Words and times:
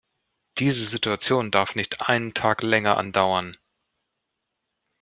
Diese 0.57 0.83
Situation 0.87 1.51
darf 1.51 1.75
nicht 1.75 2.09
einen 2.09 2.33
Tag 2.33 2.63
länger 2.63 2.97
andauern. 2.97 3.55